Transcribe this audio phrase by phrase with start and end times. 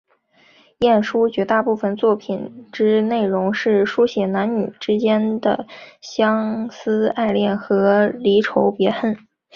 [0.79, 5.67] 晏殊绝大部分作品之内容是抒写男女之间的
[6.01, 9.15] 相思爱恋和离愁别恨。